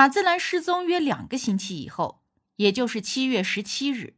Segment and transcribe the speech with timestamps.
[0.00, 2.22] 马自兰失踪约两个星期以后，
[2.56, 4.14] 也就是七月十七日，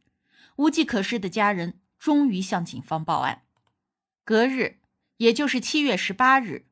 [0.55, 3.43] 无计可施的家人终于向警方报案。
[4.23, 4.79] 隔日，
[5.17, 6.67] 也就是七月十八日，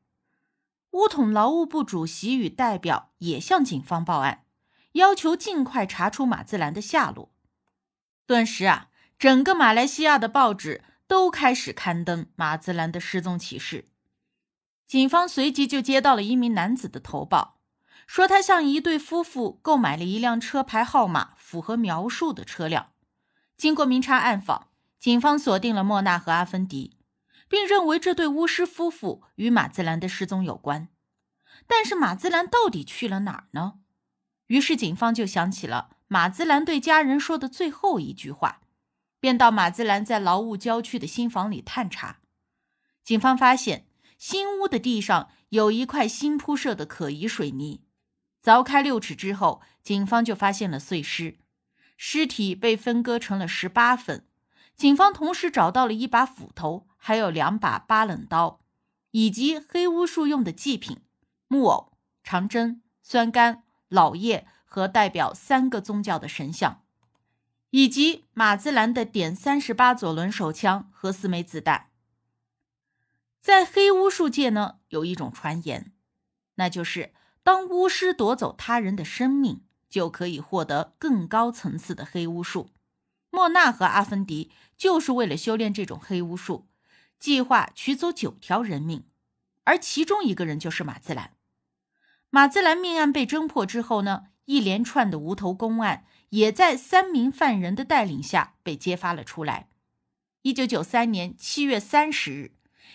[0.91, 4.45] 乌统劳务部主席与代表也向警方报案，
[4.93, 7.33] 要求尽快查出马自兰的下落。
[8.25, 13.89] 顿时啊，整个马来西亚的报纸都开始刊登马自兰的失踪启事。
[14.87, 17.57] 警方随即就接到了一名男子的投报。
[18.07, 22.91] 说他向一对夫妇购买了一辆车牌号码符合描述的车辆。
[23.55, 26.97] 经过明察暗访，警方锁定了莫娜和阿芬迪，
[27.47, 30.89] 并认为这对巫师夫妇与马兹兰的失踪有关。
[31.67, 33.75] 但是马兹兰到底去了哪儿呢？
[34.47, 38.61] 于是警方就想起了马兹兰对家人说的最后一句话，
[39.19, 42.17] 便到马兹兰在劳务郊区的新房里探查。
[43.03, 43.85] 警方发现
[44.17, 47.81] 新屋的地上有一块新铺设的可疑水泥。
[48.43, 51.37] 凿开六尺之后，警方就发现了碎尸，
[51.95, 54.25] 尸体被分割成了十八份。
[54.75, 58.61] 警方同时找到了一把斧头，还有两把八棱刀，
[59.11, 61.01] 以及黑巫术用的祭品——
[61.47, 66.81] 木偶、长针、酸柑、老叶和代表三个宗教的神像，
[67.69, 71.89] 以及马兹兰的点三十八左轮手枪和四枚子弹。
[73.39, 75.93] 在黑巫术界呢，有一种传言，
[76.55, 77.13] 那就是。
[77.43, 82.69] 当巫师夺走他人的生命，就可以获得更高层次的黑巫术。
[83.31, 86.67] 莫娜和阿芬迪就是为了修炼这种黑巫术，
[87.17, 89.05] 计划取走九条人命，
[89.63, 91.33] 而其中一个人就是马兹兰。
[92.29, 99.69] 马兹兰命案被侦破之后呢，一连串的无头公案也在三名犯人的带领下被揭发了出来。
[100.43, 102.51] 一九九三年七月三十日，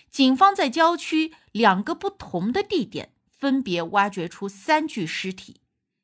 [0.09, 3.13] 警方在郊区两个不同的地点。
[3.37, 5.61] 分别挖掘出三具尸体，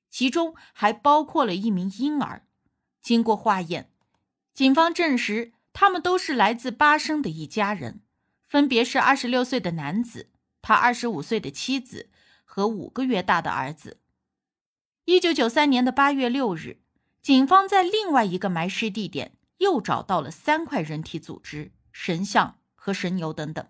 [0.09, 2.45] 其中还包括了一名婴儿。
[3.01, 3.91] 经过化验，
[4.53, 8.01] 警方证实他们都是来自巴生的一家人，
[8.45, 10.29] 分别是二十六岁的男子、
[10.61, 12.11] 他二十五岁的妻子
[12.45, 14.00] 和五个月大的儿子。
[15.05, 16.81] 一九九三年的八月六日，
[17.21, 23.67] 警方在另外一个埋尸地点又找到了三块人体组织、神像和神牛等等。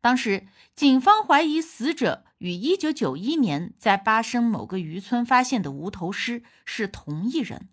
[0.00, 7.68] 当时，警方怀疑死者与1991年在巴生某个渔村发现的无头尸是同一人。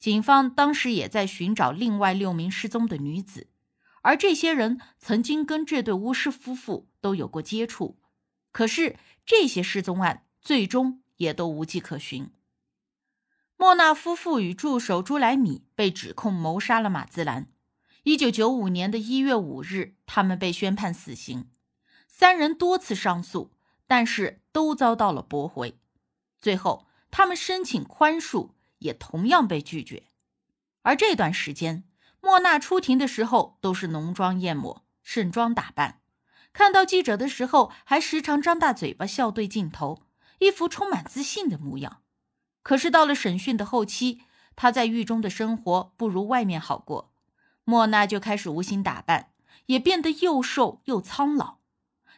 [0.00, 3.46] 警方当时也在寻找另外六名失踪的女子，
[4.02, 7.96] 而这些人曾经跟这对巫师夫妇都有过接触。
[8.50, 12.30] 可是，这些失踪案最终也都无迹可寻。
[13.56, 17.46] 莫纳夫妇与助手朱莱米被指控谋杀了马兹兰。
[18.02, 21.48] 一九九五年的一月五日，他们被宣判死刑。
[22.08, 23.52] 三人多次上诉，
[23.86, 25.78] 但是都遭到了驳回。
[26.40, 30.04] 最后，他们申请宽恕，也同样被拒绝。
[30.82, 31.84] 而这段时间，
[32.20, 36.00] 莫娜出庭的时候都是浓妆艳抹、盛装打扮，
[36.52, 40.02] 看到记者的时候还时常张大嘴巴笑对镜头，
[40.38, 42.02] 一副充满自信的模样。
[42.62, 44.22] 可是到了审讯的后期，
[44.54, 47.12] 她在狱中的生活不如外面好过。
[47.64, 49.32] 莫娜就开始无心打扮，
[49.66, 51.58] 也变得又瘦又苍老。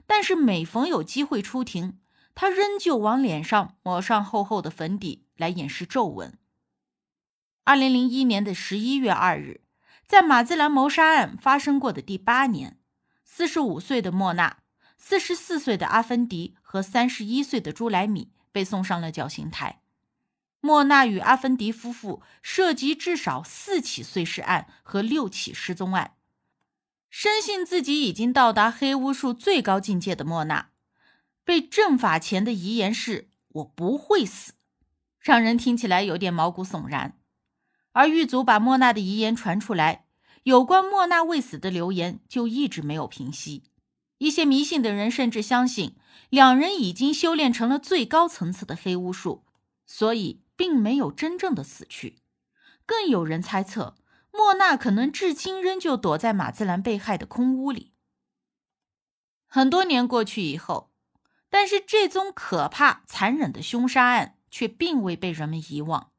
[0.06, 1.98] 但是每逢有机会出庭，
[2.34, 6.38] 他仍旧往脸上抹上厚厚的粉底来掩饰皱纹。
[7.64, 9.62] 二零零一年的十一月二日，
[10.06, 12.78] 在马兹兰谋杀案发生过的第八年，
[13.24, 14.58] 四十五岁的莫娜、
[14.96, 19.82] 四十四岁的阿芬迪和三十一岁的朱莱米被送上了绞刑台。
[20.60, 26.14] 莫娜与阿芬迪夫妇涉及至少四起碎尸案和六起失踪案。
[27.10, 30.70] 深信自己已经到达黑巫术最高境界的莫娜，
[31.44, 34.52] 被正法前的遗言是“我不会死”，
[35.20, 37.18] 让人听起来有点毛骨悚然。
[37.92, 40.06] 而狱卒把莫娜的遗言传出来，
[40.42, 43.64] 有关莫娜未死的流言就一直没有平息。
[44.18, 45.96] 一些迷信的人甚至相信，
[46.28, 49.44] 两人已经修炼成了最高层次的黑巫术，
[49.86, 50.42] 所以。
[50.58, 52.18] 并没有真正的死去，
[52.84, 53.94] 更有人猜测
[54.30, 57.92] 莫娜可能至今仍旧躲在马兹兰被害的空屋里。
[59.46, 60.92] 很多年过去以后，
[61.48, 66.12] 但是这宗可怕残忍的凶杀案却并未被人们遗忘。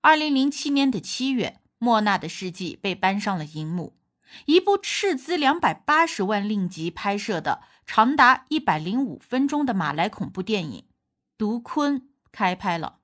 [0.00, 3.96] 二零零七年的七月，莫娜的事迹被搬上了荧幕，
[4.46, 10.80] 一部斥资两百八十万令吉拍摄的长达一百零五分钟的马来恐怖电影
[11.38, 12.00] 《毒坤》
[12.30, 13.00] 开拍了。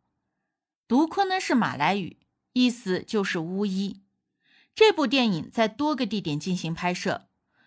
[0.86, 2.18] 毒坤呢是马来语，
[2.52, 4.02] 意思就是巫医。
[4.78, 7.26] 这部电影在多个地点进行拍摄，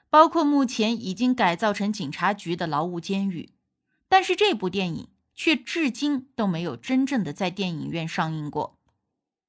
[0.10, 3.52] 包括目前已经改造成警察局的劳务监狱。
[4.08, 8.80] 但是这部电影却至今都没有真正的在电影院上映过。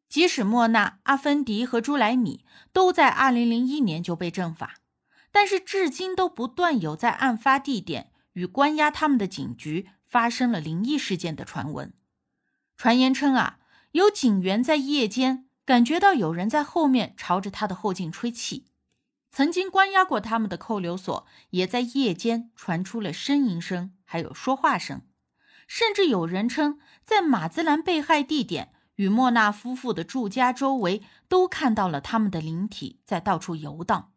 [0.09, 4.79] 即使莫娜、阿芬迪和朱莱米都在2001年就被正法，
[5.31, 11.95] 但是至今都不断有在案发地点与关押他们的警局发生了灵异事件的传闻。
[12.77, 13.61] 传言称啊，
[13.93, 18.67] 有警员在夜间感觉到有人在后面朝着他的后颈吹气。
[19.31, 25.03] 曾经关押过他们的扣留所也在夜间传出了呻吟声，还有说话声，
[25.67, 34.13] 甚至有人称在马兹兰被害地点与莫纳夫妇的住家周围都看到了他们的灵体在到处游荡。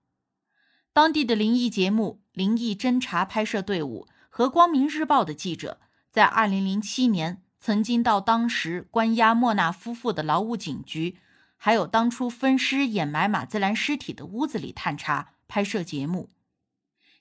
[0.91, 5.79] 当地的灵异节目、灵异侦查拍摄队伍和《光明日报》的记者
[6.11, 11.19] 在2007年曾经到当时关押莫纳夫妇的劳务警局。
[11.65, 16.29] 还有当初分尸掩埋马兹兰尸体的屋子里探查拍摄节目，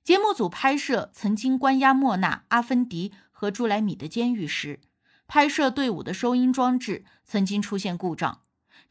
[0.02, 4.82] 节目组拍摄曾经关押莫纳、阿芬迪和朱莱米的监狱时，
[5.26, 8.42] 拍摄队伍的收音装置曾经出现故障，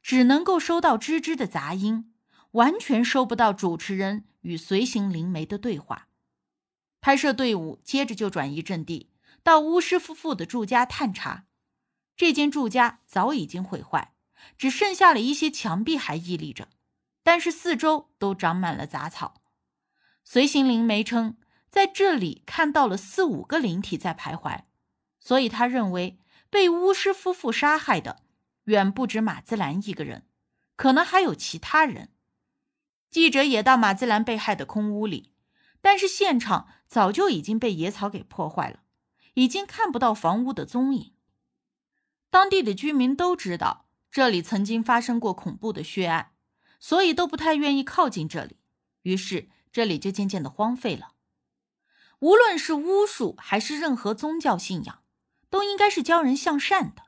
[0.02, 2.12] 只能够收到吱吱的杂音，
[2.54, 6.08] 完全收不到主持人与随行灵媒的对话。
[7.00, 9.12] 拍摄队伍接着就转移阵地，
[9.44, 11.46] 到巫师夫妇的住家探查，
[12.18, 14.13] 这间住家早已经毁坏。
[14.58, 16.70] 只剩下了一些墙壁还屹立着，
[17.24, 19.42] 但是四周都长满了杂草。
[20.24, 21.38] 随行灵媒称，
[21.70, 24.64] 在这里看到了四五个灵体在徘徊，
[25.20, 26.20] 所以他认为
[26.50, 28.24] 被巫师夫妇杀害的
[28.66, 30.28] 远不止马兹兰一个人，
[30.76, 32.10] 可能还有其他人。
[33.10, 35.34] 记者也到马兹兰被害的空屋里，
[35.82, 38.80] 但是现场早就已经被野草给破坏了，
[39.34, 41.14] 已经看不到房屋的踪影。
[42.30, 43.86] 当地的居民都知道。
[44.14, 46.34] 这里曾经发生过恐怖的血案，
[46.80, 48.58] 所以都不太愿意靠近这里。
[49.02, 51.14] 于是这里就渐渐的荒废了。
[52.20, 55.02] 无论是巫术还是任何宗教信仰，
[55.50, 57.06] 都应该是教人向善的，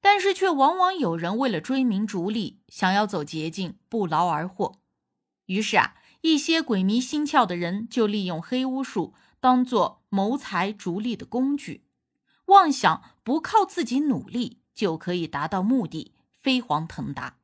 [0.00, 4.80] 但是却往往有人为了追名逐利，想要走捷径，不劳而获。
[5.46, 11.88] 于是啊，一些鬼迷心窍的人就利用黑巫术当做谋财逐利的工具，
[12.44, 16.14] 妄想不靠自己努力就可以达到目的。
[16.40, 17.36] 飞黄腾达。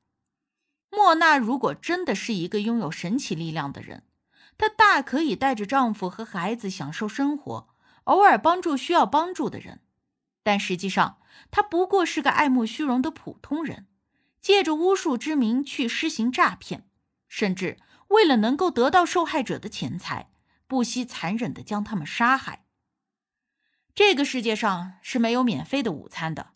[0.90, 4.04] 莫娜如果真的是一个拥有神奇力量的人，
[4.56, 7.68] 她大可以带着丈夫和孩子享受生活，
[8.04, 9.82] 偶尔帮助需要帮助的人。
[10.42, 11.18] 但实际上，
[11.50, 13.86] 她不过是个爱慕虚荣的普通人，
[14.40, 16.88] 借着巫术之名去施行诈骗，
[17.28, 17.78] 甚至
[18.08, 20.30] 为了能够得到受害者的钱财，
[20.66, 22.64] 不惜残忍的将他们杀害。
[23.94, 26.55] 这个世界上是没有免费的午餐的。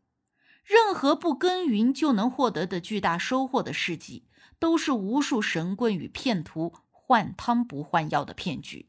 [0.62, 4.27] 任何不耕耘就能获得的巨大收获的事迹，
[4.59, 8.87] 都是无数神棍与骗徒换汤不换药的骗局。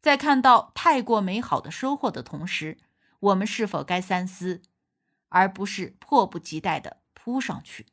[0.00, 2.78] 在看到太过美好的收获的同时，
[3.20, 4.62] 我们是否该三思，
[5.28, 7.86] 而不是迫不及待地扑上去？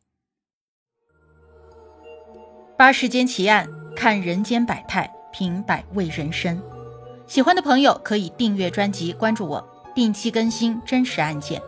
[2.77, 6.62] 八世间奇案，看人间百态，品百味人生。
[7.27, 11.62] 喜欢的朋友可以订阅专辑，关注我，定期更新真实案件。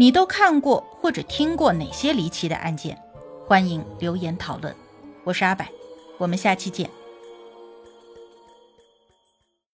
[0.00, 2.96] 你都看过或者听过哪些离奇的案件？
[3.44, 4.72] 欢迎留言讨论。
[5.24, 5.66] 我是阿柏，
[6.18, 6.88] 我们下期见。